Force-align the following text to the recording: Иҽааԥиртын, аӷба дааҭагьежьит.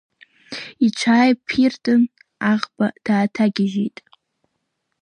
Иҽааԥиртын, 0.85 2.01
аӷба 2.51 2.87
дааҭагьежьит. 3.05 3.97